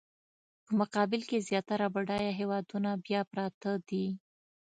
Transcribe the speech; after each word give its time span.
په 0.65 0.71
مقابل 0.81 1.21
کې 1.29 1.45
زیاتره 1.49 1.87
بډایه 1.93 2.31
هېوادونه 2.39 2.89
بیا 3.05 3.21
پراته 3.31 3.71
دي. 3.89 4.05